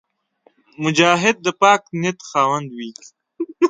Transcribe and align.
مجاهد 0.83 1.35
د 1.45 1.47
پاک 1.61 1.81
نیت 2.01 2.19
خاوند 2.29 2.67
وي. 2.77 2.91